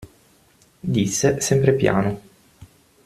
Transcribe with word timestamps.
Disse, 0.81 1.39
sempre 1.39 1.73
piano. 1.75 2.21